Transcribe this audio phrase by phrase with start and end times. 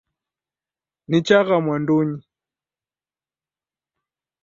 [1.09, 2.19] Nichagha mwandunyi